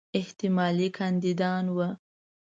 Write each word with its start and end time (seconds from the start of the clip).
احتمالي 0.19 0.87
کاندیدان 0.97 1.65
ول. 1.75 1.91